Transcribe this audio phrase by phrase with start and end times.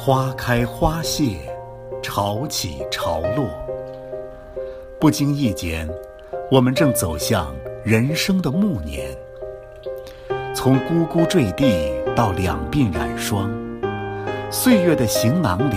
[0.00, 1.38] 花开花谢，
[2.00, 3.50] 潮起潮落。
[5.00, 5.88] 不经意间，
[6.52, 9.10] 我们正走向人生的暮年。
[10.54, 13.50] 从呱呱坠地到两鬓染霜，
[14.52, 15.74] 岁月的行囊里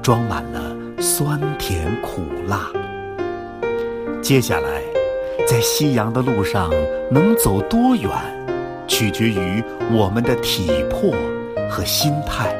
[0.00, 2.70] 装满了酸甜苦辣。
[4.22, 4.82] 接下来，
[5.46, 6.70] 在夕阳的路上
[7.10, 8.10] 能走多远，
[8.88, 11.12] 取决于我们的体魄
[11.68, 12.56] 和心态。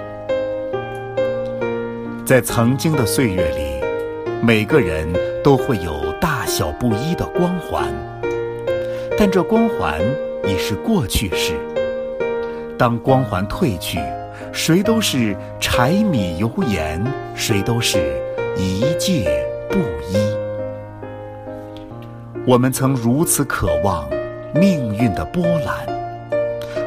[2.31, 3.85] 在曾经的岁月里，
[4.41, 5.05] 每个人
[5.43, 7.93] 都会有大小不一的光环，
[9.19, 10.01] 但这光环
[10.45, 11.55] 已是过去式。
[12.79, 13.99] 当光环褪去，
[14.53, 17.05] 谁都是柴米油盐，
[17.35, 17.99] 谁都是
[18.57, 20.17] 一介布衣。
[22.47, 24.09] 我们曾如此渴望
[24.55, 25.85] 命运的波澜，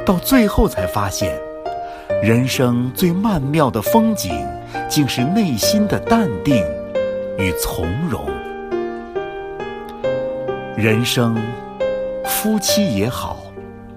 [0.05, 1.37] 到最后才发现，
[2.23, 4.31] 人生最曼妙的风景。
[4.89, 6.63] 竟是内心的淡定
[7.37, 8.23] 与从容。
[10.77, 11.35] 人生，
[12.25, 13.43] 夫妻也好，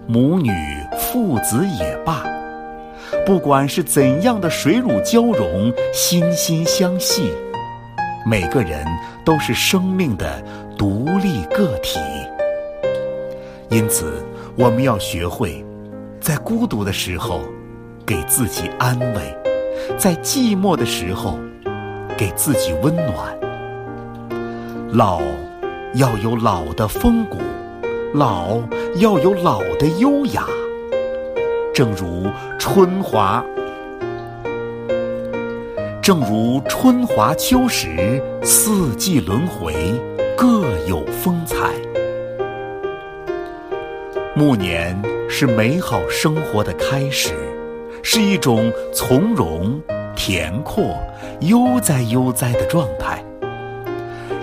[0.06, 0.50] 母女、
[0.98, 2.24] 父子也罢，
[3.26, 7.30] 不管是怎样的水乳交融、心心相系，
[8.24, 8.86] 每个人
[9.22, 10.42] 都是生命的
[10.78, 12.00] 独立个体。
[13.68, 14.14] 因此，
[14.56, 15.62] 我们要学会，
[16.20, 17.42] 在孤独的时候，
[18.06, 19.36] 给自己安慰。
[19.98, 21.38] 在寂寞的时候，
[22.16, 23.36] 给自己温暖。
[24.92, 25.20] 老
[25.94, 27.38] 要有老的风骨，
[28.14, 28.60] 老
[28.96, 30.46] 要有老的优雅。
[31.74, 32.26] 正如
[32.58, 33.44] 春华，
[36.00, 39.74] 正如春华秋实，四季轮回，
[40.36, 41.74] 各有风采。
[44.34, 44.96] 暮年
[45.28, 47.34] 是美好生活的开始。
[48.08, 49.82] 是一种从容、
[50.14, 50.96] 恬阔、
[51.40, 53.20] 悠哉悠哉的状态。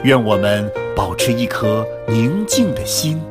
[0.04, 3.22] 愿我们保持一颗宁静的心，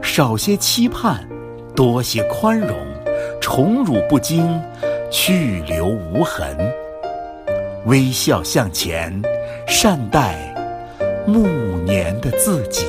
[0.00, 1.28] 少些期盼，
[1.74, 2.74] 多些宽容，
[3.38, 4.48] 宠辱不惊，
[5.10, 6.56] 去留无痕，
[7.84, 9.20] 微笑向前，
[9.68, 10.54] 善待
[11.26, 11.46] 暮
[11.84, 12.86] 年的自己。